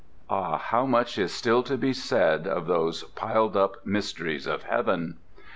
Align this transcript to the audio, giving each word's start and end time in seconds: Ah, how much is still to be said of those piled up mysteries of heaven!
Ah, 0.31 0.57
how 0.57 0.87
much 0.87 1.19
is 1.19 1.31
still 1.31 1.61
to 1.61 1.77
be 1.77 1.93
said 1.93 2.47
of 2.47 2.65
those 2.65 3.03
piled 3.13 3.55
up 3.55 3.85
mysteries 3.85 4.47
of 4.47 4.63
heaven! 4.63 5.17